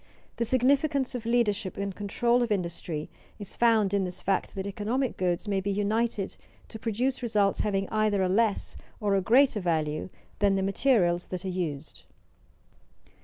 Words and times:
The 0.37 0.45
significance 0.45 1.13
of 1.13 1.27
leadership 1.27 1.77
and 1.77 1.93
control 1.93 2.41
of 2.41 2.51
industry 2.51 3.07
is 3.37 3.55
found 3.55 3.93
in 3.93 4.03
this 4.03 4.19
fact 4.19 4.55
that 4.55 4.65
economic 4.65 5.15
goods 5.15 5.47
may 5.47 5.61
be 5.61 5.69
united 5.69 6.37
to 6.69 6.79
produce 6.79 7.21
results 7.21 7.59
having 7.59 7.87
either 7.91 8.23
a 8.23 8.27
less 8.27 8.75
or 8.99 9.13
a 9.13 9.21
greater 9.21 9.59
value 9.59 10.09
than 10.39 10.55
the 10.55 10.63
materials 10.63 11.27
that 11.27 11.45
are 11.45 11.49
used. 11.49 12.05